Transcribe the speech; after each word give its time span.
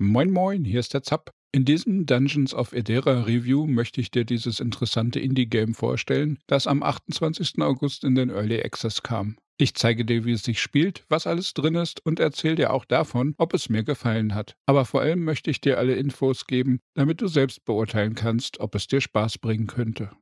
Moin 0.00 0.30
Moin, 0.30 0.64
hier 0.64 0.78
ist 0.78 0.94
der 0.94 1.02
Zapp. 1.02 1.32
In 1.50 1.64
diesem 1.64 2.06
Dungeons 2.06 2.54
of 2.54 2.72
Edera 2.72 3.22
Review 3.22 3.66
möchte 3.66 4.00
ich 4.00 4.12
dir 4.12 4.24
dieses 4.24 4.60
interessante 4.60 5.18
Indie-Game 5.18 5.74
vorstellen, 5.74 6.38
das 6.46 6.68
am 6.68 6.84
28. 6.84 7.60
August 7.62 8.04
in 8.04 8.14
den 8.14 8.30
Early 8.30 8.62
Access 8.62 9.02
kam. 9.02 9.38
Ich 9.56 9.74
zeige 9.74 10.04
dir, 10.04 10.24
wie 10.24 10.30
es 10.30 10.44
sich 10.44 10.62
spielt, 10.62 11.04
was 11.08 11.26
alles 11.26 11.52
drin 11.52 11.74
ist 11.74 12.06
und 12.06 12.20
erzähle 12.20 12.54
dir 12.54 12.72
auch 12.72 12.84
davon, 12.84 13.34
ob 13.38 13.54
es 13.54 13.70
mir 13.70 13.82
gefallen 13.82 14.36
hat. 14.36 14.54
Aber 14.66 14.84
vor 14.84 15.00
allem 15.00 15.24
möchte 15.24 15.50
ich 15.50 15.60
dir 15.60 15.78
alle 15.78 15.96
Infos 15.96 16.46
geben, 16.46 16.78
damit 16.94 17.20
du 17.20 17.26
selbst 17.26 17.64
beurteilen 17.64 18.14
kannst, 18.14 18.60
ob 18.60 18.76
es 18.76 18.86
dir 18.86 19.00
Spaß 19.00 19.38
bringen 19.38 19.66
könnte. 19.66 20.12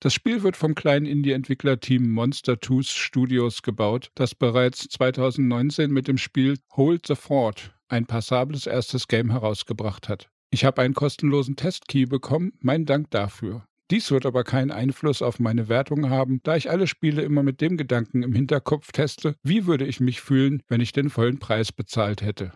Das 0.00 0.12
Spiel 0.12 0.42
wird 0.42 0.58
vom 0.58 0.74
kleinen 0.74 1.06
Indie-Entwicklerteam 1.06 2.10
Monster 2.10 2.60
Tooth 2.60 2.88
Studios 2.88 3.62
gebaut, 3.62 4.10
das 4.14 4.34
bereits 4.34 4.88
2019 4.90 5.90
mit 5.90 6.06
dem 6.06 6.18
Spiel 6.18 6.58
Hold 6.76 7.06
the 7.06 7.14
Fort 7.14 7.72
ein 7.92 8.06
passables 8.06 8.66
erstes 8.66 9.06
Game 9.06 9.30
herausgebracht 9.30 10.08
hat. 10.08 10.28
Ich 10.50 10.64
habe 10.64 10.82
einen 10.82 10.94
kostenlosen 10.94 11.56
Testkey 11.56 12.06
bekommen, 12.06 12.52
mein 12.60 12.84
Dank 12.84 13.10
dafür. 13.10 13.64
Dies 13.90 14.10
wird 14.10 14.26
aber 14.26 14.42
keinen 14.44 14.70
Einfluss 14.70 15.20
auf 15.22 15.38
meine 15.38 15.68
Wertung 15.68 16.08
haben, 16.08 16.40
da 16.42 16.56
ich 16.56 16.70
alle 16.70 16.86
Spiele 16.86 17.22
immer 17.22 17.42
mit 17.42 17.60
dem 17.60 17.76
Gedanken 17.76 18.22
im 18.22 18.32
Hinterkopf 18.34 18.92
teste, 18.92 19.36
wie 19.42 19.66
würde 19.66 19.86
ich 19.86 20.00
mich 20.00 20.20
fühlen, 20.20 20.62
wenn 20.68 20.80
ich 20.80 20.92
den 20.92 21.10
vollen 21.10 21.38
Preis 21.38 21.72
bezahlt 21.72 22.22
hätte. 22.22 22.52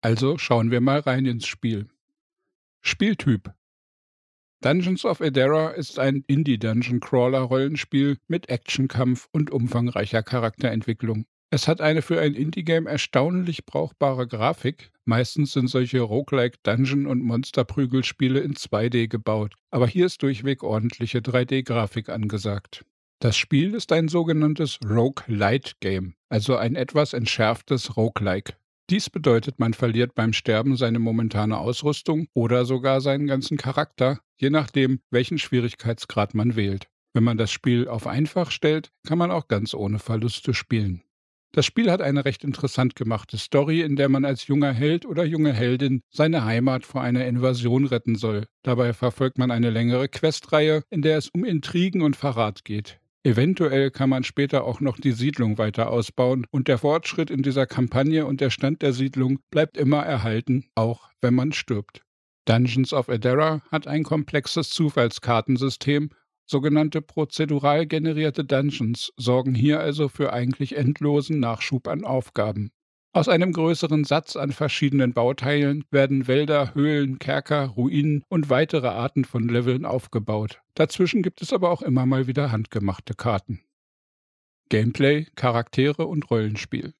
Also 0.00 0.38
schauen 0.38 0.70
wir 0.72 0.80
mal 0.80 0.98
rein 0.98 1.26
ins 1.26 1.46
Spiel. 1.46 1.88
Spieltyp 2.80 3.54
Dungeons 4.60 5.04
of 5.04 5.20
Edera 5.20 5.70
ist 5.70 5.98
ein 5.98 6.24
Indie-Dungeon-Crawler-Rollenspiel 6.26 8.18
mit 8.28 8.48
Actionkampf 8.48 9.28
und 9.32 9.50
umfangreicher 9.50 10.22
Charakterentwicklung. 10.22 11.26
Es 11.54 11.68
hat 11.68 11.82
eine 11.82 12.00
für 12.00 12.18
ein 12.18 12.32
Indie-Game 12.32 12.86
erstaunlich 12.86 13.66
brauchbare 13.66 14.26
Grafik. 14.26 14.90
Meistens 15.04 15.52
sind 15.52 15.68
solche 15.68 16.00
Roguelike 16.00 16.56
Dungeon- 16.62 17.06
und 17.06 17.22
Monsterprügelspiele 17.22 18.40
in 18.40 18.54
2D 18.54 19.08
gebaut, 19.08 19.54
aber 19.70 19.86
hier 19.86 20.06
ist 20.06 20.22
durchweg 20.22 20.62
ordentliche 20.62 21.18
3D-Grafik 21.18 22.08
angesagt. 22.08 22.86
Das 23.18 23.36
Spiel 23.36 23.74
ist 23.74 23.92
ein 23.92 24.08
sogenanntes 24.08 24.78
Rogue-Light-Game, 24.82 26.14
also 26.30 26.56
ein 26.56 26.74
etwas 26.74 27.12
entschärftes 27.12 27.98
Roguelike. 27.98 28.54
Dies 28.88 29.10
bedeutet, 29.10 29.58
man 29.58 29.74
verliert 29.74 30.14
beim 30.14 30.32
Sterben 30.32 30.78
seine 30.78 31.00
momentane 31.00 31.58
Ausrüstung 31.58 32.28
oder 32.32 32.64
sogar 32.64 33.02
seinen 33.02 33.26
ganzen 33.26 33.58
Charakter, 33.58 34.20
je 34.40 34.48
nachdem, 34.48 35.00
welchen 35.10 35.36
Schwierigkeitsgrad 35.36 36.32
man 36.32 36.56
wählt. 36.56 36.88
Wenn 37.12 37.24
man 37.24 37.36
das 37.36 37.50
Spiel 37.50 37.88
auf 37.88 38.06
einfach 38.06 38.50
stellt, 38.50 38.90
kann 39.06 39.18
man 39.18 39.30
auch 39.30 39.48
ganz 39.48 39.74
ohne 39.74 39.98
Verluste 39.98 40.54
spielen. 40.54 41.02
Das 41.54 41.66
Spiel 41.66 41.90
hat 41.90 42.00
eine 42.00 42.24
recht 42.24 42.44
interessant 42.44 42.96
gemachte 42.96 43.36
Story, 43.36 43.82
in 43.82 43.94
der 43.94 44.08
man 44.08 44.24
als 44.24 44.46
junger 44.46 44.72
Held 44.72 45.04
oder 45.04 45.22
junge 45.24 45.52
Heldin 45.52 46.00
seine 46.08 46.46
Heimat 46.46 46.86
vor 46.86 47.02
einer 47.02 47.26
Invasion 47.26 47.84
retten 47.84 48.16
soll. 48.16 48.46
Dabei 48.62 48.94
verfolgt 48.94 49.36
man 49.36 49.50
eine 49.50 49.68
längere 49.68 50.08
Questreihe, 50.08 50.82
in 50.88 51.02
der 51.02 51.18
es 51.18 51.28
um 51.28 51.44
Intrigen 51.44 52.00
und 52.00 52.16
Verrat 52.16 52.64
geht. 52.64 53.00
Eventuell 53.22 53.90
kann 53.90 54.08
man 54.08 54.24
später 54.24 54.64
auch 54.64 54.80
noch 54.80 54.98
die 54.98 55.12
Siedlung 55.12 55.58
weiter 55.58 55.90
ausbauen 55.90 56.46
und 56.50 56.68
der 56.68 56.78
Fortschritt 56.78 57.30
in 57.30 57.42
dieser 57.42 57.66
Kampagne 57.66 58.24
und 58.24 58.40
der 58.40 58.48
Stand 58.48 58.80
der 58.80 58.94
Siedlung 58.94 59.38
bleibt 59.50 59.76
immer 59.76 60.02
erhalten, 60.02 60.64
auch 60.74 61.10
wenn 61.20 61.34
man 61.34 61.52
stirbt. 61.52 62.00
Dungeons 62.46 62.94
of 62.94 63.08
Edera 63.08 63.60
hat 63.70 63.86
ein 63.86 64.02
komplexes 64.04 64.70
Zufallskartensystem 64.70 66.10
Sogenannte 66.46 67.02
prozedural 67.02 67.86
generierte 67.86 68.44
Dungeons 68.44 69.12
sorgen 69.16 69.54
hier 69.54 69.80
also 69.80 70.08
für 70.08 70.32
eigentlich 70.32 70.76
endlosen 70.76 71.40
Nachschub 71.40 71.88
an 71.88 72.04
Aufgaben. 72.04 72.72
Aus 73.14 73.28
einem 73.28 73.52
größeren 73.52 74.04
Satz 74.04 74.36
an 74.36 74.52
verschiedenen 74.52 75.12
Bauteilen 75.12 75.84
werden 75.90 76.28
Wälder, 76.28 76.74
Höhlen, 76.74 77.18
Kerker, 77.18 77.66
Ruinen 77.66 78.24
und 78.28 78.48
weitere 78.48 78.88
Arten 78.88 79.26
von 79.26 79.48
Leveln 79.48 79.84
aufgebaut. 79.84 80.62
Dazwischen 80.74 81.22
gibt 81.22 81.42
es 81.42 81.52
aber 81.52 81.70
auch 81.70 81.82
immer 81.82 82.06
mal 82.06 82.26
wieder 82.26 82.50
handgemachte 82.52 83.14
Karten. 83.14 83.60
Gameplay, 84.70 85.26
Charaktere 85.34 86.06
und 86.06 86.30
Rollenspiel. 86.30 86.94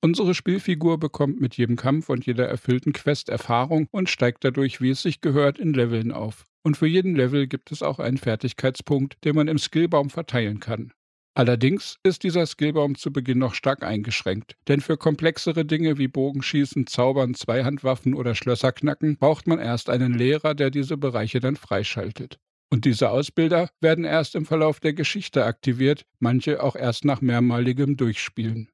Unsere 0.00 0.34
Spielfigur 0.34 0.98
bekommt 0.98 1.40
mit 1.40 1.56
jedem 1.56 1.76
Kampf 1.76 2.08
und 2.08 2.26
jeder 2.26 2.48
erfüllten 2.48 2.92
Quest 2.92 3.28
Erfahrung 3.28 3.86
und 3.92 4.10
steigt 4.10 4.42
dadurch, 4.42 4.80
wie 4.80 4.90
es 4.90 5.02
sich 5.02 5.20
gehört, 5.20 5.60
in 5.60 5.74
Leveln 5.74 6.10
auf. 6.10 6.44
Und 6.62 6.76
für 6.76 6.86
jeden 6.86 7.14
Level 7.14 7.46
gibt 7.46 7.72
es 7.72 7.82
auch 7.82 7.98
einen 7.98 8.18
Fertigkeitspunkt, 8.18 9.24
den 9.24 9.34
man 9.34 9.48
im 9.48 9.58
Skillbaum 9.58 10.10
verteilen 10.10 10.60
kann. 10.60 10.92
Allerdings 11.34 11.98
ist 12.02 12.24
dieser 12.24 12.44
Skillbaum 12.44 12.94
zu 12.94 13.10
Beginn 13.10 13.38
noch 13.38 13.54
stark 13.54 13.82
eingeschränkt, 13.82 14.56
denn 14.68 14.82
für 14.82 14.98
komplexere 14.98 15.64
Dinge 15.64 15.96
wie 15.96 16.08
Bogenschießen, 16.08 16.86
Zaubern, 16.86 17.34
Zweihandwaffen 17.34 18.12
oder 18.12 18.34
Schlösser 18.34 18.70
knacken 18.72 19.16
braucht 19.16 19.46
man 19.46 19.58
erst 19.58 19.88
einen 19.88 20.12
Lehrer, 20.12 20.54
der 20.54 20.70
diese 20.70 20.98
Bereiche 20.98 21.40
dann 21.40 21.56
freischaltet. 21.56 22.38
Und 22.70 22.84
diese 22.84 23.10
Ausbilder 23.10 23.70
werden 23.80 24.04
erst 24.04 24.34
im 24.34 24.44
Verlauf 24.44 24.80
der 24.80 24.92
Geschichte 24.92 25.44
aktiviert, 25.44 26.04
manche 26.18 26.62
auch 26.62 26.76
erst 26.76 27.06
nach 27.06 27.22
mehrmaligem 27.22 27.96
Durchspielen. 27.96 28.68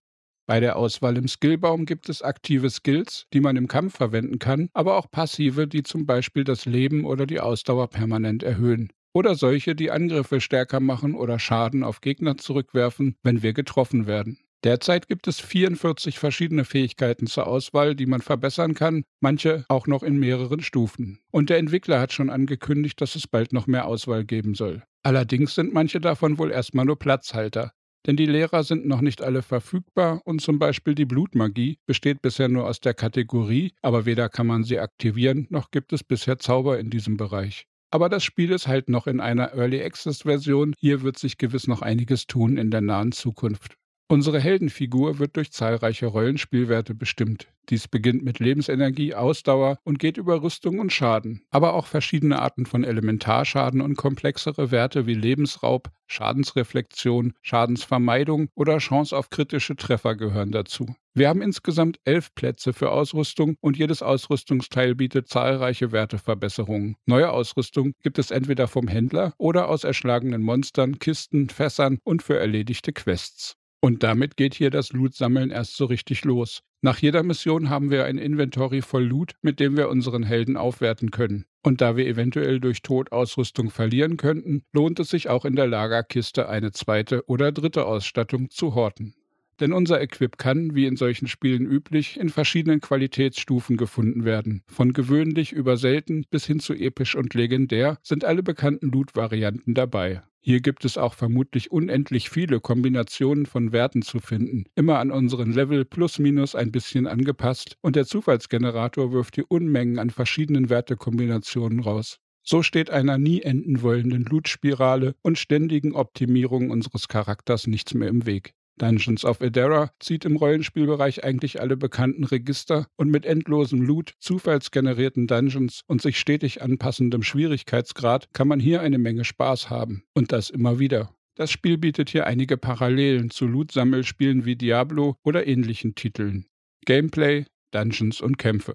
Bei 0.49 0.61
der 0.61 0.77
Auswahl 0.77 1.19
im 1.19 1.29
Skillbaum 1.29 1.85
gibt 1.85 2.09
es 2.09 2.23
aktive 2.23 2.71
Skills, 2.71 3.27
die 3.35 3.41
man 3.41 3.57
im 3.57 3.69
Kampf 3.69 3.99
verwenden 3.99 4.39
kann, 4.39 4.71
aber 4.73 4.97
auch 4.97 5.11
passive, 5.11 5.69
die 5.69 5.83
zum 5.83 6.07
Beispiel 6.07 6.43
das 6.43 6.65
Leben 6.65 7.05
oder 7.05 7.27
die 7.27 7.39
Ausdauer 7.39 7.91
permanent 7.91 8.43
erhöhen. 8.43 8.91
Oder 9.13 9.35
solche, 9.35 9.75
die 9.75 9.91
Angriffe 9.91 10.41
stärker 10.41 10.81
machen 10.81 11.15
oder 11.15 11.39
Schaden 11.39 11.85
auf 11.85 12.01
Gegner 12.01 12.39
zurückwerfen, 12.39 13.15
wenn 13.23 13.43
wir 13.43 13.53
getroffen 13.53 14.07
werden. 14.07 14.39
Derzeit 14.65 15.07
gibt 15.07 15.29
es 15.29 15.39
44 15.39 16.19
verschiedene 16.19 16.65
Fähigkeiten 16.65 17.27
zur 17.27 17.47
Auswahl, 17.47 17.95
die 17.95 18.07
man 18.07 18.23
verbessern 18.23 18.73
kann, 18.73 19.05
manche 19.21 19.67
auch 19.69 19.87
noch 19.87 20.03
in 20.03 20.17
mehreren 20.17 20.63
Stufen. 20.63 21.19
Und 21.31 21.51
der 21.51 21.59
Entwickler 21.59 22.01
hat 22.01 22.15
schon 22.15 22.31
angekündigt, 22.31 22.99
dass 23.03 23.17
es 23.17 23.27
bald 23.27 23.53
noch 23.53 23.67
mehr 23.67 23.85
Auswahl 23.85 24.25
geben 24.25 24.55
soll. 24.55 24.83
Allerdings 25.03 25.55
sind 25.55 25.75
manche 25.75 26.01
davon 26.01 26.39
wohl 26.39 26.51
erstmal 26.51 26.87
nur 26.87 26.99
Platzhalter 26.99 27.73
denn 28.09 28.17
die 28.17 28.27
Lehrer 28.27 28.65
sind 28.65 28.87
noch 28.87 29.03
nicht 29.03 29.23
alle 29.23 29.43
verfügbar 29.43 30.23
und 30.25 30.41
zum 30.41 30.59
Beispiel 30.59 30.95
die 30.95 31.05
Blutmagie 31.05 31.79
besteht 31.85 32.23
bisher 32.23 32.49
nur 32.49 32.67
aus 32.67 32.81
der 32.81 32.95
Kategorie, 32.95 33.75
aber 33.83 34.07
weder 34.07 34.31
kann 34.31 34.47
man 34.47 34.65
sie 34.65 34.79
aktivieren, 34.79 35.47
noch 35.51 35.71
gibt 35.71 35.93
es 35.93 36.03
bisher 36.03 36.39
Zauber 36.39 36.79
in 36.79 36.89
diesem 36.89 37.19
Bereich. 37.19 37.67
Aber 37.91 38.09
das 38.09 38.25
Spiel 38.25 38.51
ist 38.51 38.67
halt 38.67 38.89
noch 38.89 39.07
in 39.07 39.21
einer 39.21 39.53
Early 39.53 39.83
Access 39.83 40.23
Version, 40.23 40.75
hier 40.79 41.03
wird 41.03 41.19
sich 41.19 41.37
gewiss 41.37 41.69
noch 41.69 41.83
einiges 41.83 42.27
tun 42.27 42.57
in 42.57 42.71
der 42.71 42.81
nahen 42.81 43.13
Zukunft. 43.13 43.77
Unsere 44.11 44.41
Heldenfigur 44.41 45.19
wird 45.19 45.37
durch 45.37 45.53
zahlreiche 45.53 46.07
Rollenspielwerte 46.07 46.95
bestimmt. 46.95 47.49
Dies 47.69 47.89
beginnt 47.89 48.25
mit 48.25 48.39
Lebensenergie, 48.39 49.15
Ausdauer 49.15 49.77
und 49.85 49.99
geht 49.99 50.17
über 50.17 50.43
Rüstung 50.43 50.79
und 50.79 50.95
Schaden. 50.95 51.43
Aber 51.51 51.75
auch 51.75 51.85
verschiedene 51.85 52.41
Arten 52.41 52.65
von 52.65 52.85
Elementarschaden 52.85 53.83
und 53.83 53.97
komplexere 53.97 54.71
Werte 54.71 55.07
wie 55.07 55.13
Lebensraub, 55.13 55.91
Schadensreflexion, 56.07 57.35
Schadensvermeidung 57.43 58.49
oder 58.55 58.79
Chance 58.79 59.15
auf 59.15 59.29
kritische 59.29 59.77
Treffer 59.77 60.17
gehören 60.17 60.53
dazu. 60.53 60.87
Wir 61.13 61.29
haben 61.29 61.43
insgesamt 61.43 61.99
elf 62.05 62.35
Plätze 62.35 62.73
für 62.73 62.91
Ausrüstung 62.91 63.57
und 63.61 63.77
jedes 63.77 64.01
Ausrüstungsteil 64.01 64.95
bietet 64.95 65.29
zahlreiche 65.29 65.93
Werteverbesserungen. 65.93 66.97
Neue 67.05 67.31
Ausrüstung 67.31 67.93
gibt 68.03 68.19
es 68.19 68.31
entweder 68.31 68.69
vom 68.69 68.89
Händler 68.89 69.35
oder 69.37 69.69
aus 69.69 69.85
erschlagenen 69.85 70.41
Monstern, 70.41 70.99
Kisten, 70.99 71.51
Fässern 71.51 71.99
und 72.05 72.23
für 72.23 72.39
erledigte 72.39 72.95
Quests. 72.95 73.59
Und 73.81 74.03
damit 74.03 74.37
geht 74.37 74.55
hier 74.55 74.71
das 74.71 74.93
Loot-Sammeln 74.93 75.51
erst 75.51 75.77
so 75.77 75.85
richtig 75.85 76.25
los. 76.25 76.63
Nach 76.81 76.99
jeder 76.99 77.23
Mission 77.23 77.71
haben 77.71 77.91
wir 77.91 78.05
ein 78.05 78.19
Inventory 78.19 78.83
voll 78.83 79.05
Loot, 79.05 79.35
mit 79.43 79.59
dem 79.59 79.77
wir 79.77 79.89
unseren 79.89 80.23
Helden 80.23 80.57
aufwerten 80.57 81.11
können. 81.11 81.45
Und 81.63 81.81
da 81.81 81.97
wir 81.97 82.07
eventuell 82.07 82.61
durch 82.61 82.83
Tod 82.83 83.13
Ausrüstung 83.13 83.71
verlieren 83.71 84.17
könnten, 84.17 84.63
lohnt 84.73 85.01
es 85.01 85.09
sich 85.09 85.29
auch 85.29 85.45
in 85.45 85.57
der 85.57 85.67
Lagerkiste 85.67 86.49
eine 86.49 86.73
zweite 86.73 87.29
oder 87.29 87.51
dritte 87.53 87.85
Ausstattung 87.85 88.51
zu 88.51 88.75
horten. 88.75 89.15
Denn 89.61 89.73
unser 89.73 90.01
Equip 90.01 90.39
kann, 90.39 90.77
wie 90.77 90.87
in 90.87 90.97
solchen 90.97 91.27
Spielen 91.27 91.67
üblich, 91.67 92.19
in 92.19 92.29
verschiedenen 92.29 92.81
Qualitätsstufen 92.81 93.77
gefunden 93.77 94.25
werden. 94.25 94.63
Von 94.69 94.93
gewöhnlich 94.93 95.53
über 95.53 95.77
selten 95.77 96.25
bis 96.31 96.47
hin 96.47 96.61
zu 96.61 96.75
episch 96.75 97.17
und 97.17 97.35
legendär 97.35 97.99
sind 98.03 98.25
alle 98.25 98.45
bekannten 98.45 98.91
Loot-Varianten 98.91 99.75
dabei. 99.75 100.23
Hier 100.41 100.61
gibt 100.61 100.85
es 100.85 100.97
auch 100.97 101.15
vermutlich 101.15 101.71
unendlich 101.71 102.31
viele 102.31 102.61
Kombinationen 102.61 103.45
von 103.47 103.73
Werten 103.73 104.03
zu 104.03 104.21
finden, 104.21 104.65
immer 104.77 104.99
an 104.99 105.11
unseren 105.11 105.53
Level 105.53 105.85
plus 105.85 106.19
minus 106.19 106.55
ein 106.55 106.73
bisschen 106.73 107.07
angepasst 107.07 107.77
und 107.83 107.97
der 107.97 108.07
Zufallsgenerator 108.07 109.13
wirft 109.13 109.37
die 109.37 109.45
Unmengen 109.45 109.99
an 109.99 110.11
verschiedenen 110.11 110.71
Wertekombinationen 110.71 111.81
raus. 111.81 112.19
So 112.43 112.63
steht 112.63 112.89
einer 112.89 113.19
nie 113.19 113.43
enden 113.43 113.83
wollenden 113.83 114.25
Loot-Spirale 114.25 115.15
und 115.23 115.39
ständigen 115.39 115.93
Optimierung 115.93 116.71
unseres 116.71 117.09
Charakters 117.09 117.67
nichts 117.67 117.93
mehr 117.93 118.09
im 118.09 118.25
Weg. 118.25 118.55
Dungeons 118.79 119.25
of 119.25 119.41
Edera 119.41 119.91
zieht 120.01 120.25
im 120.25 120.37
Rollenspielbereich 120.37 121.25
eigentlich 121.25 121.61
alle 121.61 121.77
bekannten 121.77 122.25
Register 122.25 122.87
und 122.97 123.11
mit 123.11 123.27
endlosem 123.27 123.83
Loot, 123.83 124.15
zufallsgenerierten 124.21 125.27
Dungeons 125.27 125.83
und 125.87 126.01
sich 126.01 126.19
stetig 126.19 126.63
anpassendem 126.63 127.23
Schwierigkeitsgrad 127.23 128.33
kann 128.33 128.49
man 128.49 128.61
hier 128.61 128.81
eine 128.81 128.99
Menge 128.99 129.25
Spaß 129.25 129.69
haben. 129.71 130.05
Und 130.15 130.33
das 130.33 130.51
immer 130.51 130.79
wieder. 130.79 131.15
Das 131.35 131.51
Spiel 131.51 131.79
bietet 131.79 132.11
hier 132.11 132.27
einige 132.27 132.57
Parallelen 132.57 133.31
zu 133.31 133.47
Loot-Sammelspielen 133.47 134.45
wie 134.45 134.57
Diablo 134.57 135.17
oder 135.23 135.47
ähnlichen 135.47 135.95
Titeln. 135.95 136.47
Gameplay, 136.85 137.45
Dungeons 137.71 138.21
und 138.21 138.39
Kämpfe. 138.39 138.75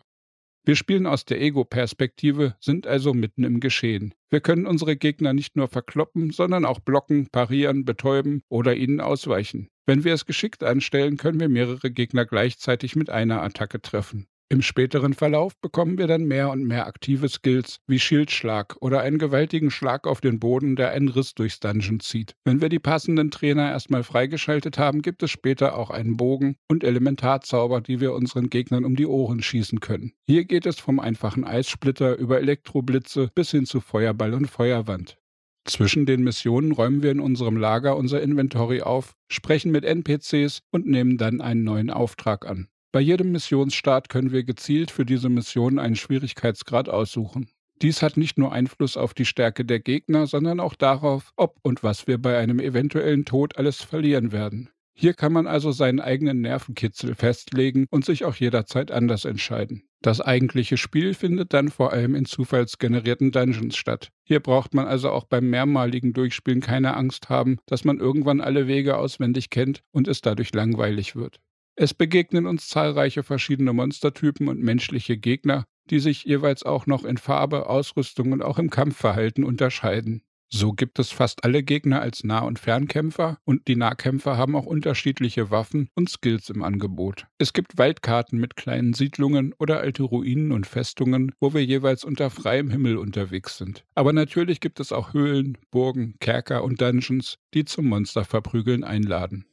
Wir 0.65 0.77
spielen 0.77 1.05
aus 1.05 1.25
der 1.25 1.41
Ego-Perspektive, 1.41 2.55
sind 2.61 2.87
also 2.87 3.13
mitten 3.13 3.43
im 3.43 3.59
Geschehen. 3.59 4.13
Wir 4.29 4.39
können 4.39 4.65
unsere 4.65 4.95
Gegner 4.95 5.33
nicht 5.33 5.57
nur 5.57 5.67
verkloppen, 5.67 6.31
sondern 6.31 6.63
auch 6.63 6.79
blocken, 6.79 7.27
parieren, 7.29 7.83
betäuben 7.83 8.43
oder 8.47 8.73
ihnen 8.73 9.01
ausweichen. 9.01 9.67
Wenn 9.85 10.05
wir 10.05 10.13
es 10.13 10.25
geschickt 10.25 10.63
anstellen, 10.63 11.17
können 11.17 11.41
wir 11.41 11.49
mehrere 11.49 11.91
Gegner 11.91 12.25
gleichzeitig 12.25 12.95
mit 12.95 13.09
einer 13.09 13.41
Attacke 13.41 13.81
treffen. 13.81 14.27
Im 14.53 14.61
späteren 14.61 15.13
Verlauf 15.13 15.59
bekommen 15.59 15.97
wir 15.97 16.05
dann 16.05 16.25
mehr 16.25 16.51
und 16.51 16.63
mehr 16.63 16.85
aktive 16.85 17.27
Skills 17.27 17.79
wie 17.87 17.99
Schildschlag 17.99 18.77
oder 18.81 19.01
einen 19.01 19.17
gewaltigen 19.17 19.71
Schlag 19.71 20.05
auf 20.05 20.21
den 20.21 20.39
Boden, 20.39 20.75
der 20.75 20.91
einen 20.91 21.07
Riss 21.07 21.33
durchs 21.33 21.59
Dungeon 21.59 21.99
zieht. 21.99 22.35
Wenn 22.45 22.61
wir 22.61 22.69
die 22.69 22.79
passenden 22.79 23.31
Trainer 23.31 23.71
erstmal 23.71 24.03
freigeschaltet 24.03 24.77
haben, 24.77 25.01
gibt 25.01 25.23
es 25.23 25.31
später 25.31 25.75
auch 25.75 25.89
einen 25.89 26.17
Bogen 26.17 26.55
und 26.69 26.83
Elementarzauber, 26.83 27.81
die 27.81 27.99
wir 27.99 28.13
unseren 28.13 28.49
Gegnern 28.51 28.85
um 28.85 28.95
die 28.95 29.07
Ohren 29.07 29.41
schießen 29.41 29.79
können. 29.79 30.13
Hier 30.27 30.45
geht 30.45 30.67
es 30.67 30.79
vom 30.79 30.99
einfachen 30.99 31.45
Eissplitter 31.45 32.15
über 32.17 32.39
Elektroblitze 32.39 33.31
bis 33.33 33.51
hin 33.51 33.65
zu 33.65 33.81
Feuerball 33.81 34.35
und 34.35 34.45
Feuerwand. 34.45 35.17
Zwischen 35.65 36.05
den 36.05 36.23
Missionen 36.23 36.73
räumen 36.73 37.03
wir 37.03 37.11
in 37.11 37.19
unserem 37.19 37.55
Lager 37.55 37.95
unser 37.95 38.21
Inventory 38.21 38.81
auf, 38.81 39.15
sprechen 39.29 39.71
mit 39.71 39.85
NPCs 39.85 40.61
und 40.71 40.85
nehmen 40.85 41.17
dann 41.17 41.39
einen 41.39 41.63
neuen 41.63 41.89
Auftrag 41.89 42.45
an. 42.45 42.67
Bei 42.91 42.99
jedem 42.99 43.31
Missionsstart 43.31 44.09
können 44.09 44.31
wir 44.31 44.43
gezielt 44.43 44.91
für 44.91 45.05
diese 45.05 45.29
Mission 45.29 45.79
einen 45.79 45.95
Schwierigkeitsgrad 45.95 46.89
aussuchen. 46.89 47.49
Dies 47.81 48.01
hat 48.01 48.17
nicht 48.17 48.37
nur 48.37 48.51
Einfluss 48.51 48.97
auf 48.97 49.13
die 49.13 49.25
Stärke 49.25 49.65
der 49.65 49.79
Gegner, 49.79 50.27
sondern 50.27 50.59
auch 50.59 50.75
darauf, 50.75 51.31
ob 51.37 51.57
und 51.63 51.81
was 51.81 52.07
wir 52.07 52.17
bei 52.17 52.37
einem 52.37 52.59
eventuellen 52.59 53.25
Tod 53.25 53.57
alles 53.57 53.81
verlieren 53.81 54.31
werden. 54.31 54.69
Hier 54.93 55.13
kann 55.13 55.33
man 55.33 55.47
also 55.47 55.71
seinen 55.71 55.99
eigenen 55.99 56.41
Nervenkitzel 56.41 57.15
festlegen 57.15 57.87
und 57.89 58.05
sich 58.05 58.25
auch 58.25 58.35
jederzeit 58.35 58.91
anders 58.91 59.25
entscheiden. 59.25 59.83
Das 60.03 60.19
eigentliche 60.19 60.75
Spiel 60.75 61.13
findet 61.13 61.53
dann 61.53 61.69
vor 61.69 61.93
allem 61.93 62.13
in 62.13 62.25
zufallsgenerierten 62.25 63.31
Dungeons 63.31 63.77
statt. 63.77 64.09
Hier 64.25 64.41
braucht 64.41 64.73
man 64.73 64.85
also 64.85 65.09
auch 65.09 65.23
beim 65.23 65.49
mehrmaligen 65.49 66.11
Durchspielen 66.11 66.59
keine 66.59 66.97
Angst 66.97 67.29
haben, 67.29 67.57
dass 67.67 67.85
man 67.85 67.99
irgendwann 67.99 68.41
alle 68.41 68.67
Wege 68.67 68.97
auswendig 68.97 69.49
kennt 69.49 69.81
und 69.91 70.09
es 70.09 70.19
dadurch 70.19 70.53
langweilig 70.53 71.15
wird. 71.15 71.39
Es 71.77 71.93
begegnen 71.93 72.47
uns 72.47 72.67
zahlreiche 72.67 73.23
verschiedene 73.23 73.71
Monstertypen 73.71 74.49
und 74.49 74.61
menschliche 74.61 75.17
Gegner, 75.17 75.63
die 75.89 75.99
sich 75.99 76.25
jeweils 76.25 76.63
auch 76.63 76.85
noch 76.85 77.05
in 77.05 77.15
Farbe, 77.15 77.69
Ausrüstung 77.69 78.33
und 78.33 78.41
auch 78.41 78.59
im 78.59 78.69
Kampfverhalten 78.69 79.45
unterscheiden. 79.45 80.21
So 80.55 80.71
gibt 80.71 80.99
es 80.99 81.09
fast 81.09 81.43
alle 81.45 81.63
Gegner 81.63 82.03
als 82.03 82.23
Nah- 82.23 82.45
und 82.45 82.59
Fernkämpfer 82.59 83.39
und 83.43 83.67
die 83.67 83.75
Nahkämpfer 83.75 84.37
haben 84.37 84.55
auch 84.55 84.67
unterschiedliche 84.67 85.49
Waffen 85.49 85.89
und 85.95 86.11
Skills 86.11 86.51
im 86.51 86.61
Angebot. 86.61 87.25
Es 87.39 87.53
gibt 87.53 87.79
Waldkarten 87.79 88.39
mit 88.39 88.55
kleinen 88.55 88.93
Siedlungen 88.93 89.55
oder 89.57 89.79
alte 89.79 90.03
Ruinen 90.03 90.51
und 90.51 90.67
Festungen, 90.67 91.31
wo 91.39 91.55
wir 91.55 91.65
jeweils 91.65 92.03
unter 92.03 92.29
freiem 92.29 92.69
Himmel 92.69 92.97
unterwegs 92.97 93.57
sind. 93.57 93.83
Aber 93.95 94.13
natürlich 94.13 94.59
gibt 94.59 94.79
es 94.79 94.91
auch 94.91 95.15
Höhlen, 95.15 95.57
Burgen, 95.71 96.17
Kerker 96.19 96.63
und 96.63 96.79
Dungeons, 96.79 97.39
die 97.55 97.65
zum 97.65 97.87
Monsterverprügeln 97.87 98.83
einladen. 98.83 99.45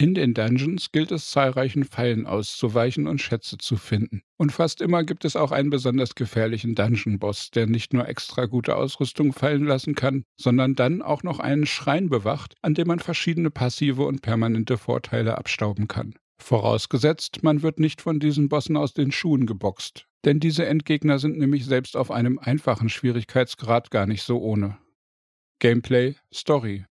In 0.00 0.14
den 0.14 0.32
Dungeons 0.32 0.92
gilt 0.92 1.10
es 1.10 1.28
zahlreichen 1.28 1.82
Fallen 1.82 2.24
auszuweichen 2.24 3.08
und 3.08 3.20
Schätze 3.20 3.58
zu 3.58 3.76
finden. 3.76 4.22
Und 4.36 4.52
fast 4.52 4.80
immer 4.80 5.02
gibt 5.02 5.24
es 5.24 5.34
auch 5.34 5.50
einen 5.50 5.70
besonders 5.70 6.14
gefährlichen 6.14 6.76
Dungeon-Boss, 6.76 7.50
der 7.50 7.66
nicht 7.66 7.92
nur 7.92 8.06
extra 8.06 8.46
gute 8.46 8.76
Ausrüstung 8.76 9.32
fallen 9.32 9.64
lassen 9.64 9.96
kann, 9.96 10.22
sondern 10.40 10.76
dann 10.76 11.02
auch 11.02 11.24
noch 11.24 11.40
einen 11.40 11.66
Schrein 11.66 12.08
bewacht, 12.08 12.54
an 12.62 12.74
dem 12.74 12.86
man 12.86 13.00
verschiedene 13.00 13.50
passive 13.50 14.04
und 14.04 14.22
permanente 14.22 14.78
Vorteile 14.78 15.36
abstauben 15.36 15.88
kann. 15.88 16.14
Vorausgesetzt, 16.40 17.42
man 17.42 17.62
wird 17.62 17.80
nicht 17.80 18.00
von 18.00 18.20
diesen 18.20 18.48
Bossen 18.48 18.76
aus 18.76 18.94
den 18.94 19.10
Schuhen 19.10 19.46
geboxt. 19.46 20.06
Denn 20.24 20.38
diese 20.38 20.64
Endgegner 20.64 21.18
sind 21.18 21.38
nämlich 21.38 21.66
selbst 21.66 21.96
auf 21.96 22.12
einem 22.12 22.38
einfachen 22.38 22.88
Schwierigkeitsgrad 22.88 23.90
gar 23.90 24.06
nicht 24.06 24.22
so 24.22 24.38
ohne. 24.38 24.78
Gameplay, 25.58 26.14
Story. 26.32 26.84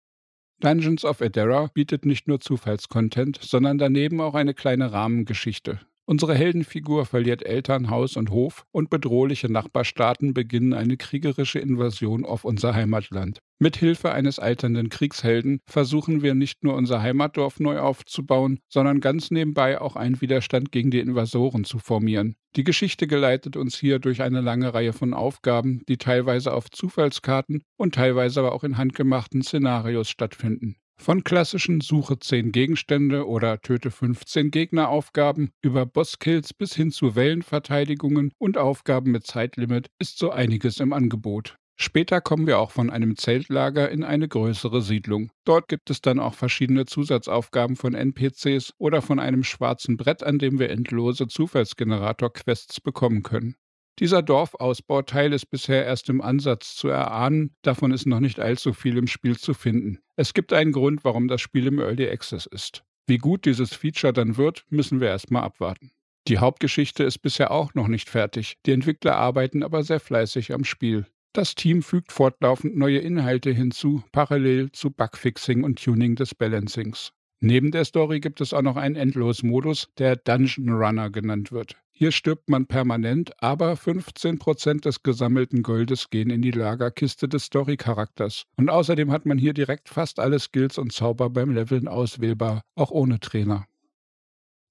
Dungeons 0.61 1.05
of 1.05 1.21
Edera 1.21 1.69
bietet 1.75 2.07
nicht 2.07 2.29
nur 2.29 2.41
Zufallscontent, 2.41 3.39
sondern 3.43 3.77
daneben 3.77 4.21
auch 4.21 4.35
eine 4.35 4.55
kleine 4.55 4.93
Rahmengeschichte. 4.93 5.81
Unsere 6.09 6.37
Heldenfigur 6.37 7.05
verliert 7.05 7.45
Eltern, 7.45 7.91
Haus 7.91 8.17
und 8.17 8.31
Hof 8.31 8.65
und 8.71 8.91
bedrohliche 8.91 9.51
Nachbarstaaten 9.51 10.35
beginnen 10.35 10.73
eine 10.73 10.97
kriegerische 10.97 11.59
Invasion 11.59 12.25
auf 12.25 12.45
unser 12.45 12.77
Heimatland. 12.77 13.41
Mit 13.59 13.77
Hilfe 13.77 14.13
eines 14.13 14.39
alternden 14.39 14.89
Kriegshelden 14.89 15.59
versuchen 15.67 16.23
wir 16.23 16.37
nicht 16.37 16.63
nur 16.63 16.75
unser 16.75 17.03
Heimatdorf 17.03 17.59
neu 17.59 17.81
aufzubauen, 17.81 18.61
sondern 18.69 19.01
ganz 19.01 19.33
nebenbei 19.33 19.81
auch 19.81 19.97
einen 19.97 20.21
Widerstand 20.21 20.71
gegen 20.71 20.93
die 20.93 21.01
Invasoren 21.01 21.65
zu 21.65 21.81
formieren. 21.81 22.37
Die 22.55 22.63
Geschichte 22.63 23.09
geleitet 23.09 23.57
uns 23.57 23.77
hier 23.77 23.99
durch 23.99 24.23
eine 24.23 24.41
lange 24.41 24.73
Reihe 24.75 24.93
von 24.93 25.13
Aufgaben, 25.13 25.83
die 25.89 25.99
teilweise 25.99 26.55
auf 26.55 26.71
Zufallskarten 26.71 27.63
und 27.77 27.97
teilweise 27.97 28.39
aber 28.39 28.53
auch 28.53 28.63
in 28.63 28.79
handgemachten 28.79 29.43
Szenarios 29.43 30.09
stattfinden. 30.09 30.77
Von 30.99 31.23
klassischen 31.25 31.81
Suche 31.81 32.19
10 32.19 32.53
Gegenstände 32.53 33.29
oder 33.29 33.61
Töte 33.61 33.91
15 33.91 34.51
Gegneraufgaben 34.51 35.51
über 35.63 35.87
Bosskills 35.87 36.53
bis 36.53 36.75
hin 36.75 36.91
zu 36.91 37.15
Wellenverteidigungen 37.15 38.33
und 38.39 38.59
Aufgaben 38.59 39.13
mit 39.13 39.27
Zeitlimit 39.27 39.89
ist 40.01 40.19
so 40.19 40.31
einiges 40.31 40.81
im 40.81 40.93
Angebot. 40.93 41.57
Später 41.79 42.23
kommen 42.23 42.47
wir 42.47 42.59
auch 42.59 42.71
von 42.71 42.89
einem 42.89 43.17
Zeltlager 43.17 43.91
in 43.91 44.03
eine 44.03 44.29
größere 44.29 44.81
Siedlung. 44.81 45.31
Dort 45.45 45.69
gibt 45.69 45.91
es 45.91 46.01
dann 46.01 46.19
auch 46.19 46.33
verschiedene 46.33 46.87
Zusatzaufgaben 46.87 47.77
von 47.77 47.95
NPCs 47.95 48.73
oder 48.79 49.03
von 49.03 49.21
einem 49.21 49.45
schwarzen 49.45 49.99
Brett, 49.99 50.23
an 50.23 50.39
dem 50.39 50.59
wir 50.59 50.71
endlose 50.71 51.29
Zufallsgenerator-Quests 51.29 52.81
bekommen 52.81 53.23
können. 53.23 53.57
Dieser 53.99 54.23
Dorfausbauteil 54.23 55.35
ist 55.35 55.47
bisher 55.47 55.85
erst 55.85 56.09
im 56.09 56.23
Ansatz 56.23 56.75
zu 56.75 56.89
erahnen, 56.89 57.55
davon 57.63 57.93
ist 57.93 58.07
noch 58.07 58.21
nicht 58.21 58.41
allzu 58.41 58.73
viel 58.73 58.97
im 58.97 59.07
Spiel 59.07 59.37
zu 59.37 59.53
finden. 59.53 60.01
Es 60.17 60.33
gibt 60.33 60.53
einen 60.53 60.73
Grund, 60.73 61.05
warum 61.05 61.29
das 61.29 61.43
Spiel 61.43 61.67
im 61.67 61.79
Early 61.79 62.09
Access 62.09 62.47
ist. 62.47 62.83
Wie 63.07 63.19
gut 63.19 63.45
dieses 63.45 63.75
Feature 63.75 64.13
dann 64.13 64.37
wird, 64.37 64.65
müssen 64.71 65.01
wir 65.01 65.09
erstmal 65.09 65.43
abwarten. 65.43 65.91
Die 66.27 66.39
Hauptgeschichte 66.39 67.05
ist 67.05 67.19
bisher 67.19 67.51
auch 67.51 67.75
noch 67.75 67.87
nicht 67.87 68.09
fertig, 68.09 68.57
die 68.67 68.73
Entwickler 68.73 69.17
arbeiten 69.17 69.63
aber 69.63 69.85
sehr 69.85 70.01
fleißig 70.01 70.53
am 70.53 70.65
Spiel. 70.65 71.07
Das 71.33 71.55
Team 71.55 71.83
fügt 71.83 72.13
fortlaufend 72.13 72.77
neue 72.77 72.99
Inhalte 72.99 73.51
hinzu, 73.51 74.03
parallel 74.11 74.73
zu 74.73 74.91
Bugfixing 74.91 75.63
und 75.65 75.85
Tuning 75.85 76.17
des 76.17 76.35
Balancings. 76.35 77.13
Neben 77.41 77.71
der 77.71 77.85
Story 77.85 78.21
gibt 78.21 78.41
es 78.41 78.55
auch 78.55 78.63
noch 78.63 78.77
einen 78.77 78.97
Endlosmodus, 78.97 79.89
der 79.99 80.17
Dungeon 80.17 80.71
Runner 80.71 81.11
genannt 81.11 81.53
wird. 81.53 81.77
Hier 81.99 82.13
stirbt 82.13 82.51
man 82.51 82.67
permanent, 82.67 83.33
aber 83.43 83.73
15% 83.73 84.83
des 84.83 85.03
gesammelten 85.03 85.63
Goldes 85.63 86.11
gehen 86.11 86.29
in 86.29 86.43
die 86.43 86.51
Lagerkiste 86.51 87.27
des 87.27 87.45
Story-Charakters. 87.45 88.43
Und 88.59 88.69
außerdem 88.69 89.11
hat 89.11 89.25
man 89.25 89.39
hier 89.39 89.55
direkt 89.55 89.89
fast 89.89 90.19
alle 90.19 90.39
Skills 90.39 90.77
und 90.77 90.93
Zauber 90.93 91.31
beim 91.31 91.55
Leveln 91.55 91.89
auswählbar, 91.89 92.61
auch 92.75 92.91
ohne 92.91 93.19
Trainer. 93.19 93.65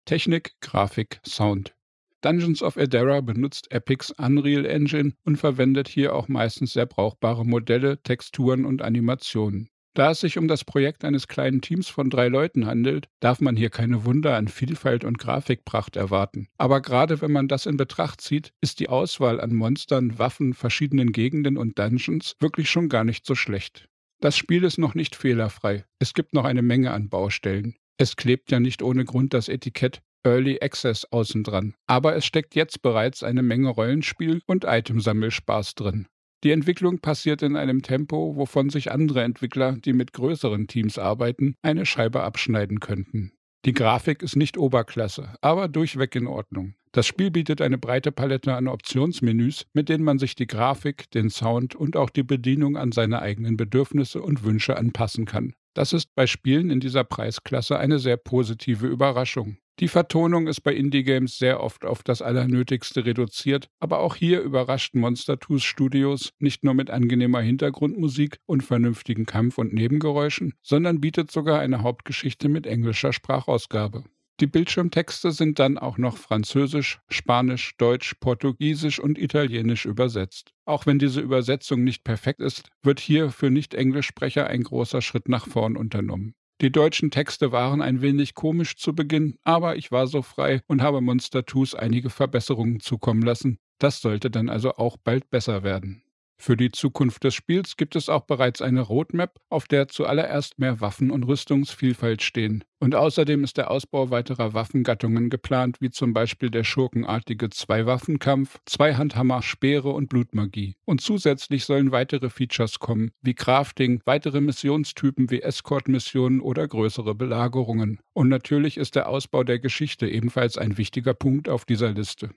Technik, 0.06 0.52
Grafik, 0.62 1.20
Sound. 1.26 1.74
Dungeons 2.22 2.62
of 2.62 2.76
Edera 2.76 3.22
benutzt 3.22 3.72
Epics 3.72 4.12
Unreal 4.12 4.68
Engine 4.68 5.14
und 5.24 5.38
verwendet 5.38 5.88
hier 5.88 6.14
auch 6.14 6.28
meistens 6.28 6.74
sehr 6.74 6.86
brauchbare 6.86 7.44
Modelle, 7.44 8.00
Texturen 8.04 8.66
und 8.66 8.84
Animationen. 8.84 9.72
Da 9.96 10.12
es 10.12 10.20
sich 10.20 10.38
um 10.38 10.50
das 10.50 10.66
Projekt 10.66 11.06
eines 11.06 11.30
kleinen 11.30 11.62
Teams 11.62 11.88
von 11.88 12.10
drei 12.10 12.28
Leuten 12.28 12.66
handelt, 12.66 13.08
darf 13.22 13.40
man 13.40 13.56
hier 13.56 13.70
keine 13.70 14.04
Wunder 14.04 14.36
an 14.36 14.50
Vielfalt 14.50 15.06
und 15.06 15.18
Grafikpracht 15.18 15.96
erwarten. 15.96 16.50
Aber 16.58 16.82
gerade 16.82 17.22
wenn 17.22 17.32
man 17.32 17.48
das 17.48 17.66
in 17.66 17.78
Betracht 17.78 18.20
zieht, 18.20 18.52
ist 18.60 18.82
die 18.82 18.90
Auswahl 18.90 19.40
an 19.40 19.56
Monstern, 19.56 20.20
Waffen, 20.20 20.54
verschiedenen 20.54 21.14
Gegenden 21.14 21.58
und 21.58 21.80
Dungeons 21.80 22.36
wirklich 22.40 22.70
schon 22.70 22.90
gar 22.90 23.06
nicht 23.06 23.26
so 23.26 23.36
schlecht. 23.36 23.88
Das 24.20 24.36
Spiel 24.36 24.66
ist 24.66 24.78
noch 24.78 24.96
nicht 24.96 25.16
fehlerfrei. 25.16 25.86
Es 26.00 26.14
gibt 26.14 26.34
noch 26.34 26.44
eine 26.44 26.62
Menge 26.62 26.92
an 26.92 27.08
Baustellen. 27.08 27.76
Es 27.98 28.18
klebt 28.18 28.52
ja 28.52 28.60
nicht 28.60 28.82
ohne 28.82 29.06
Grund 29.06 29.34
das 29.34 29.48
Etikett 29.48 30.02
Early 30.26 30.60
Access 30.62 31.06
außen 31.06 31.44
dran. 31.44 31.74
Aber 31.88 32.16
es 32.16 32.26
steckt 32.26 32.56
jetzt 32.56 32.82
bereits 32.82 33.24
eine 33.24 33.44
Menge 33.44 33.70
Rollenspiel 33.70 34.42
und 34.46 34.66
Itemsammelspaß 34.66 35.76
drin. 35.76 36.08
Die 36.46 36.52
Entwicklung 36.52 37.00
passiert 37.00 37.42
in 37.42 37.56
einem 37.56 37.82
Tempo, 37.82 38.36
wovon 38.36 38.70
sich 38.70 38.92
andere 38.92 39.24
Entwickler, 39.24 39.72
die 39.72 39.94
mit 39.94 40.14
größeren 40.14 40.68
Teams 40.68 41.00
arbeiten, 41.00 41.56
eine 41.64 41.88
Scheibe 41.88 42.22
abschneiden 42.22 42.80
könnten. 42.80 43.32
Die 43.66 43.74
Grafik 43.74 44.22
ist 44.22 44.36
nicht 44.36 44.56
Oberklasse, 44.56 45.34
aber 45.42 45.68
durchweg 45.68 46.16
in 46.16 46.28
Ordnung. 46.28 46.76
Das 46.92 47.08
Spiel 47.08 47.32
bietet 47.32 47.62
eine 47.62 47.80
breite 47.80 48.12
Palette 48.12 48.54
an 48.54 48.68
Optionsmenüs, 48.68 49.66
mit 49.74 49.90
denen 49.90 50.04
man 50.04 50.20
sich 50.20 50.36
die 50.36 50.46
Grafik, 50.46 51.10
den 51.10 51.32
Sound 51.32 51.74
und 51.74 51.98
auch 51.98 52.12
die 52.12 52.22
Bedienung 52.22 52.78
an 52.78 52.92
seine 52.92 53.24
eigenen 53.24 53.58
Bedürfnisse 53.58 54.22
und 54.22 54.44
Wünsche 54.44 54.78
anpassen 54.78 55.26
kann. 55.26 55.56
Das 55.74 55.94
ist 55.94 56.14
bei 56.14 56.28
Spielen 56.28 56.70
in 56.70 56.80
dieser 56.80 57.06
Preisklasse 57.06 57.80
eine 57.80 57.98
sehr 57.98 58.18
positive 58.18 58.86
Überraschung. 58.86 59.58
Die 59.82 59.90
Vertonung 59.90 60.48
ist 60.48 60.62
bei 60.62 60.74
Indie-Games 60.74 61.38
sehr 61.38 61.60
oft 61.62 61.84
auf 61.84 62.02
das 62.02 62.22
Allernötigste 62.22 63.06
reduziert, 63.06 63.70
aber 63.82 64.00
auch 64.00 64.16
hier 64.16 64.40
überrascht 64.40 64.96
Monster 64.96 65.38
Tools 65.38 65.66
Studios 65.66 66.32
nicht 66.40 66.64
nur 66.64 66.74
mit 66.74 66.90
angenehmer 66.90 67.42
Hintergrundmusik 67.42 68.40
und 68.46 68.64
vernünftigen 68.64 69.26
Kampf- 69.26 69.58
und 69.58 69.74
Nebengeräuschen, 69.74 70.54
sondern 70.62 71.02
bietet 71.02 71.30
sogar 71.30 71.60
eine 71.60 71.84
Hauptgeschichte 71.84 72.48
mit 72.48 72.66
englischer 72.66 73.12
Sprachausgabe. 73.12 74.06
Die 74.40 74.48
Bildschirmtexte 74.48 75.32
sind 75.32 75.60
dann 75.60 75.78
auch 75.78 75.98
noch 75.98 76.16
Französisch, 76.18 77.00
Spanisch, 77.10 77.76
Deutsch, 77.78 78.16
Portugiesisch 78.22 79.00
und 79.00 79.18
Italienisch 79.18 79.86
übersetzt. 79.86 80.54
Auch 80.64 80.86
wenn 80.86 81.00
diese 81.00 81.20
Übersetzung 81.20 81.84
nicht 81.84 82.06
perfekt 82.06 82.40
ist, 82.40 82.70
wird 82.82 83.02
hier 83.02 83.30
für 83.30 83.50
Nicht-Englischsprecher 83.50 84.48
ein 84.48 84.64
großer 84.64 85.02
Schritt 85.02 85.28
nach 85.28 85.48
vorn 85.48 85.76
unternommen. 85.76 86.36
Die 86.62 86.72
deutschen 86.72 87.12
Texte 87.12 87.52
waren 87.52 87.82
ein 87.82 88.02
wenig 88.02 88.34
komisch 88.34 88.78
zu 88.78 88.96
Beginn, 88.96 89.38
aber 89.44 89.76
ich 89.76 89.92
war 89.92 90.08
so 90.08 90.22
frei 90.22 90.62
und 90.68 90.82
habe 90.82 91.02
Monster 91.02 91.46
Toos 91.46 91.76
einige 91.76 92.10
Verbesserungen 92.10 92.80
zukommen 92.80 93.22
lassen. 93.24 93.60
Das 93.78 94.00
sollte 94.00 94.32
dann 94.32 94.48
also 94.48 94.76
auch 94.76 94.96
bald 94.96 95.30
besser 95.30 95.64
werden. 95.64 96.05
Für 96.38 96.58
die 96.58 96.72
Zukunft 96.72 97.24
des 97.24 97.34
Spiels 97.34 97.78
gibt 97.78 97.96
es 97.96 98.10
auch 98.10 98.26
bereits 98.26 98.62
eine 98.62 98.82
Roadmap, 98.82 99.40
auf 99.50 99.68
der 99.68 99.88
zuallererst 99.88 100.60
mehr 100.60 100.82
Waffen 100.82 101.10
und 101.10 101.24
Rüstungsvielfalt 101.24 102.22
stehen. 102.22 102.64
Und 102.80 102.94
außerdem 102.94 103.44
ist 103.44 103.58
der 103.58 103.72
Ausbau 103.72 104.12
weiterer 104.12 104.54
Waffengattungen 104.54 105.30
geplant, 105.30 105.78
wie 105.80 105.90
zum 105.90 106.14
Beispiel 106.14 106.52
der 106.52 106.64
schurkenartige 106.64 107.50
Zwei-Waffenkampf, 107.50 108.60
Zweihandhammer, 108.66 109.42
Speere 109.42 109.90
und 109.90 110.10
Blutmagie. 110.10 110.76
Und 110.86 111.02
zusätzlich 111.02 111.66
sollen 111.66 111.92
weitere 111.92 112.30
Features 112.30 112.80
kommen, 112.80 113.12
wie 113.22 113.34
Crafting, 113.34 114.02
weitere 114.06 114.42
Missionstypen 114.42 115.32
wie 115.32 115.42
Escort-Missionen 115.42 116.42
oder 116.42 116.68
größere 116.68 117.16
Belagerungen. 117.16 118.00
Und 118.14 118.30
natürlich 118.30 118.78
ist 118.78 118.96
der 118.96 119.08
Ausbau 119.08 119.44
der 119.44 119.60
Geschichte 119.60 120.08
ebenfalls 120.08 120.58
ein 120.58 120.78
wichtiger 120.78 121.14
Punkt 121.14 121.50
auf 121.50 121.66
dieser 121.66 121.92
Liste. 121.92 122.32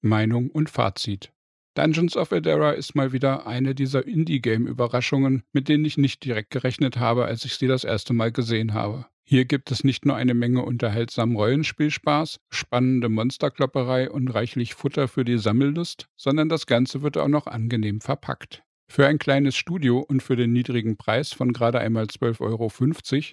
Meinung 0.00 0.50
und 0.50 0.70
Fazit. 0.70 1.32
Dungeons 1.76 2.16
of 2.16 2.32
Edera 2.32 2.70
ist 2.70 2.94
mal 2.94 3.12
wieder 3.12 3.46
eine 3.46 3.74
dieser 3.74 4.06
Indie-Game-Überraschungen, 4.06 5.42
mit 5.52 5.68
denen 5.68 5.84
ich 5.84 5.98
nicht 5.98 6.24
direkt 6.24 6.48
gerechnet 6.48 6.96
habe, 6.96 7.26
als 7.26 7.44
ich 7.44 7.56
sie 7.56 7.66
das 7.66 7.84
erste 7.84 8.14
Mal 8.14 8.32
gesehen 8.32 8.72
habe. 8.72 9.04
Hier 9.24 9.44
gibt 9.44 9.70
es 9.70 9.84
nicht 9.84 10.06
nur 10.06 10.16
eine 10.16 10.32
Menge 10.32 10.62
unterhaltsamen 10.62 11.36
Rollenspielspaß, 11.36 12.38
spannende 12.48 13.10
Monsterklopperei 13.10 14.10
und 14.10 14.28
reichlich 14.28 14.74
Futter 14.74 15.06
für 15.06 15.26
die 15.26 15.36
Sammellust, 15.36 16.08
sondern 16.16 16.48
das 16.48 16.64
Ganze 16.64 17.02
wird 17.02 17.18
auch 17.18 17.28
noch 17.28 17.46
angenehm 17.46 18.00
verpackt. 18.00 18.62
Für 18.88 19.06
ein 19.06 19.18
kleines 19.18 19.54
Studio 19.54 19.98
und 19.98 20.22
für 20.22 20.36
den 20.36 20.54
niedrigen 20.54 20.96
Preis 20.96 21.32
von 21.34 21.52
gerade 21.52 21.80
einmal 21.80 22.04
12,50 22.04 22.40
Euro 22.40 22.72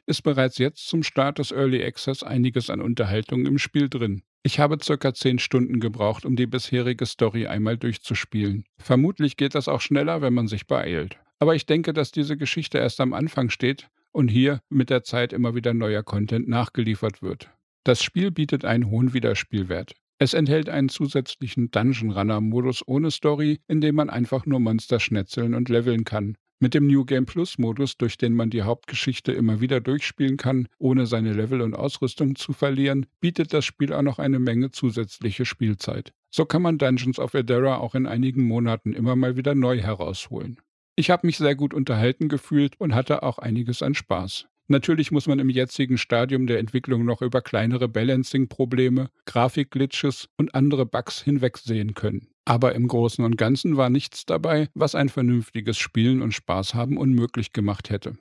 ist 0.05 0.23
bereits 0.23 0.57
jetzt 0.57 0.89
zum 0.89 1.03
Start 1.03 1.39
des 1.39 1.51
Early 1.51 1.81
Access 1.81 2.23
einiges 2.23 2.69
an 2.69 2.81
Unterhaltung 2.81 3.45
im 3.45 3.57
Spiel 3.57 3.88
drin. 3.88 4.23
Ich 4.45 4.59
habe 4.59 4.77
circa 4.83 5.13
zehn 5.13 5.39
Stunden 5.39 5.79
gebraucht, 5.79 6.25
um 6.25 6.35
die 6.35 6.47
bisherige 6.47 7.05
Story 7.05 7.47
einmal 7.47 7.77
durchzuspielen. 7.77 8.65
Vermutlich 8.77 9.38
geht 9.38 9.55
das 9.55 9.69
auch 9.69 9.79
schneller, 9.79 10.21
wenn 10.21 10.33
man 10.33 10.50
sich 10.50 10.67
beeilt. 10.67 11.17
Aber 11.39 11.55
ich 11.55 11.65
denke, 11.65 11.93
dass 11.93 12.12
diese 12.12 12.35
Geschichte 12.35 12.77
erst 12.77 13.00
am 13.00 13.13
Anfang 13.13 13.50
steht 13.50 13.88
und 14.12 14.27
hier 14.27 14.62
mit 14.69 14.89
der 14.89 15.03
Zeit 15.03 15.31
immer 15.31 15.55
wieder 15.55 15.73
neuer 15.73 16.03
Content 16.03 16.50
nachgeliefert 16.50 17.21
wird. 17.21 17.51
Das 17.85 18.03
Spiel 18.03 18.31
bietet 18.31 18.65
einen 18.65 18.89
hohen 18.89 19.13
Wiederspielwert. 19.13 19.95
Es 20.19 20.33
enthält 20.33 20.67
einen 20.67 20.89
zusätzlichen 20.89 21.71
Dungeon 21.71 22.12
Runner 22.12 22.41
Modus 22.41 22.85
ohne 22.85 23.12
Story, 23.12 23.62
in 23.67 23.79
dem 23.79 23.95
man 23.95 24.09
einfach 24.09 24.45
nur 24.45 24.59
Monster 24.59 25.00
schnetzeln 25.00 25.53
und 25.53 25.69
leveln 25.69 26.03
kann. 26.03 26.35
Mit 26.63 26.75
dem 26.75 26.88
New 26.88 27.03
Game 27.03 27.25
Plus 27.25 27.58
Modus, 27.58 27.98
durch 27.98 28.17
den 28.17 28.36
man 28.36 28.50
die 28.50 28.62
Hauptgeschichte 28.62 29.34
immer 29.34 29.60
wieder 29.60 29.82
durchspielen 29.82 30.38
kann, 30.38 30.70
ohne 30.77 31.08
seine 31.08 31.34
Level 31.34 31.60
und 31.60 31.75
Ausrüstung 31.75 32.38
zu 32.38 32.53
verlieren, 32.53 33.05
bietet 33.20 33.51
das 33.53 33.65
Spiel 33.65 33.91
auch 33.91 34.01
noch 34.01 34.17
eine 34.17 34.39
Menge 34.39 34.72
zusätzliche 34.72 35.43
Spielzeit. 35.43 36.13
So 36.29 36.46
kann 36.46 36.62
man 36.62 36.77
Dungeons 36.77 37.20
of 37.20 37.34
Edera 37.34 37.79
auch 37.79 37.96
in 37.96 38.08
einigen 38.08 38.46
Monaten 38.46 38.93
immer 38.93 39.17
mal 39.17 39.36
wieder 39.36 39.55
neu 39.55 39.82
herausholen. 39.82 40.55
Ich 40.96 41.10
habe 41.10 41.27
mich 41.27 41.38
sehr 41.38 41.55
gut 41.55 41.74
unterhalten 41.74 42.29
gefühlt 42.29 42.79
und 42.79 42.96
hatte 42.96 43.24
auch 43.24 43.39
einiges 43.39 43.84
an 43.84 43.93
Spaß. 43.93 44.48
Natürlich 44.67 45.12
muss 45.12 45.27
man 45.27 45.39
im 45.39 45.50
jetzigen 45.50 45.98
Stadium 45.98 46.48
der 46.48 46.60
Entwicklung 46.60 47.05
noch 47.05 47.22
über 47.22 47.41
kleinere 47.41 47.89
Balancing-Probleme, 47.89 49.10
Grafikglitches 49.25 50.29
und 50.38 50.55
andere 50.55 50.86
Bugs 50.86 51.22
hinwegsehen 51.22 51.93
können. 51.93 52.29
Aber 52.46 52.74
im 52.75 52.88
Großen 52.88 53.24
und 53.24 53.38
Ganzen 53.38 53.77
war 53.77 53.89
nichts 53.89 54.25
dabei, 54.25 54.70
was 54.74 54.96
ein 54.96 55.10
vernünftiges 55.10 55.77
Spielen 55.77 56.22
und 56.22 56.34
Spaß 56.34 56.74
haben 56.74 56.98
unmöglich 56.98 57.51
gemacht 57.51 57.89
hätte. 57.89 58.13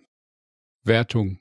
Wertung 0.85 1.39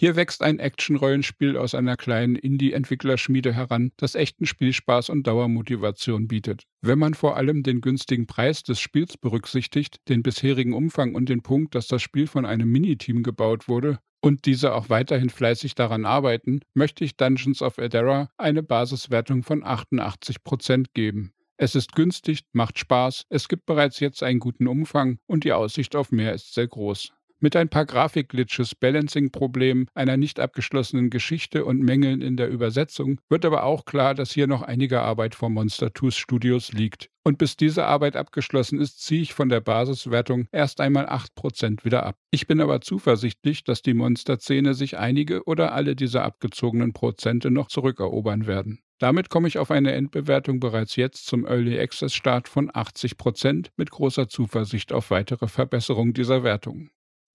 hier 0.00 0.14
wächst 0.14 0.42
ein 0.42 0.60
Action-Rollenspiel 0.60 1.56
aus 1.56 1.74
einer 1.74 1.96
kleinen 1.96 2.36
Indie-Entwicklerschmiede 2.36 3.52
heran, 3.52 3.90
das 3.96 4.14
echten 4.14 4.46
Spielspaß 4.46 5.08
und 5.08 5.26
Dauermotivation 5.26 6.28
bietet. 6.28 6.68
Wenn 6.80 7.00
man 7.00 7.14
vor 7.14 7.36
allem 7.36 7.64
den 7.64 7.80
günstigen 7.80 8.28
Preis 8.28 8.62
des 8.62 8.78
Spiels 8.78 9.16
berücksichtigt, 9.16 9.96
den 10.08 10.22
bisherigen 10.22 10.72
Umfang 10.72 11.16
und 11.16 11.28
den 11.28 11.42
Punkt, 11.42 11.74
dass 11.74 11.88
das 11.88 12.00
Spiel 12.00 12.28
von 12.28 12.46
einem 12.46 12.70
Miniteam 12.70 13.24
gebaut 13.24 13.66
wurde, 13.66 13.98
und 14.20 14.46
diese 14.46 14.74
auch 14.74 14.88
weiterhin 14.88 15.30
fleißig 15.30 15.74
daran 15.74 16.04
arbeiten, 16.04 16.60
möchte 16.74 17.04
ich 17.04 17.16
Dungeons 17.16 17.62
of 17.62 17.78
Edera 17.78 18.30
eine 18.36 18.62
Basiswertung 18.62 19.42
von 19.42 19.62
88% 19.62 20.86
geben. 20.94 21.32
Es 21.56 21.74
ist 21.74 21.94
günstig, 21.94 22.42
macht 22.52 22.78
Spaß, 22.78 23.26
es 23.30 23.48
gibt 23.48 23.66
bereits 23.66 23.98
jetzt 23.98 24.22
einen 24.22 24.38
guten 24.38 24.68
Umfang 24.68 25.18
und 25.26 25.44
die 25.44 25.52
Aussicht 25.52 25.96
auf 25.96 26.12
mehr 26.12 26.32
ist 26.34 26.54
sehr 26.54 26.68
groß. 26.68 27.12
Mit 27.40 27.54
ein 27.54 27.68
paar 27.68 27.86
Grafikglitches, 27.86 28.74
Balancing-Problemen, 28.74 29.86
einer 29.94 30.16
nicht 30.16 30.40
abgeschlossenen 30.40 31.08
Geschichte 31.08 31.64
und 31.64 31.80
Mängeln 31.80 32.20
in 32.20 32.36
der 32.36 32.48
Übersetzung 32.48 33.20
wird 33.28 33.44
aber 33.44 33.62
auch 33.62 33.84
klar, 33.84 34.16
dass 34.16 34.32
hier 34.32 34.48
noch 34.48 34.62
einige 34.62 35.02
Arbeit 35.02 35.36
vor 35.36 35.48
Monster 35.48 35.92
Tooth 35.92 36.14
Studios 36.14 36.72
liegt. 36.72 37.10
Und 37.22 37.38
bis 37.38 37.56
diese 37.56 37.84
Arbeit 37.84 38.16
abgeschlossen 38.16 38.80
ist, 38.80 39.04
ziehe 39.04 39.22
ich 39.22 39.34
von 39.34 39.48
der 39.48 39.60
Basiswertung 39.60 40.48
erst 40.50 40.80
einmal 40.80 41.06
8% 41.08 41.84
wieder 41.84 42.04
ab. 42.04 42.16
Ich 42.32 42.48
bin 42.48 42.60
aber 42.60 42.80
zuversichtlich, 42.80 43.62
dass 43.62 43.82
die 43.82 43.94
Monster-Szene 43.94 44.74
sich 44.74 44.98
einige 44.98 45.44
oder 45.44 45.72
alle 45.72 45.94
dieser 45.94 46.24
abgezogenen 46.24 46.92
Prozente 46.92 47.52
noch 47.52 47.68
zurückerobern 47.68 48.48
werden. 48.48 48.80
Damit 48.98 49.30
komme 49.30 49.46
ich 49.46 49.58
auf 49.58 49.70
eine 49.70 49.92
Endbewertung 49.92 50.58
bereits 50.58 50.96
jetzt 50.96 51.26
zum 51.26 51.46
Early 51.46 51.78
Access 51.78 52.14
Start 52.14 52.48
von 52.48 52.68
80% 52.68 53.68
mit 53.76 53.92
großer 53.92 54.28
Zuversicht 54.28 54.92
auf 54.92 55.12
weitere 55.12 55.46
Verbesserung 55.46 56.14
dieser 56.14 56.42
Wertung. 56.42 56.90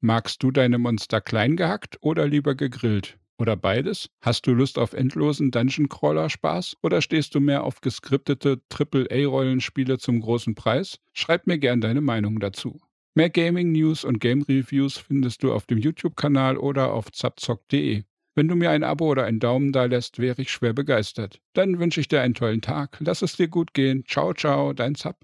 Magst 0.05 0.43
du 0.43 0.51
deine 0.51 0.79
Monster 0.79 1.21
klein 1.21 1.55
gehackt 1.55 1.95
oder 2.01 2.27
lieber 2.27 2.55
gegrillt? 2.55 3.17
Oder 3.37 3.55
beides? 3.55 4.09
Hast 4.19 4.45
du 4.45 4.51
Lust 4.51 4.77
auf 4.77 4.91
endlosen 4.91 5.49
Dungeon 5.49 5.87
Crawler 5.87 6.29
Spaß 6.29 6.75
oder 6.81 7.01
stehst 7.01 7.35
du 7.35 7.39
mehr 7.39 7.63
auf 7.63 7.79
geskriptete 7.79 8.59
AAA-Rollenspiele 8.69 9.99
zum 9.99 10.19
großen 10.19 10.55
Preis? 10.55 10.99
Schreib 11.13 11.47
mir 11.47 11.57
gern 11.57 11.79
deine 11.79 12.01
Meinung 12.01 12.41
dazu. 12.41 12.81
Mehr 13.15 13.29
Gaming 13.29 13.71
News 13.71 14.03
und 14.03 14.19
Game 14.19 14.41
Reviews 14.41 14.97
findest 14.97 15.41
du 15.41 15.53
auf 15.53 15.67
dem 15.67 15.77
YouTube-Kanal 15.77 16.57
oder 16.57 16.91
auf 16.91 17.09
zapzock.de. 17.09 18.03
Wenn 18.35 18.49
du 18.49 18.55
mir 18.55 18.71
ein 18.71 18.83
Abo 18.83 19.07
oder 19.07 19.23
einen 19.23 19.39
Daumen 19.39 19.71
da 19.71 19.85
lässt, 19.85 20.19
wäre 20.19 20.41
ich 20.41 20.51
schwer 20.51 20.73
begeistert. 20.73 21.39
Dann 21.53 21.79
wünsche 21.79 22.01
ich 22.01 22.09
dir 22.09 22.19
einen 22.19 22.33
tollen 22.33 22.59
Tag. 22.59 22.97
Lass 22.99 23.21
es 23.21 23.37
dir 23.37 23.47
gut 23.47 23.73
gehen. 23.73 24.03
Ciao, 24.05 24.33
ciao, 24.33 24.73
dein 24.73 24.95
Zap. 24.95 25.23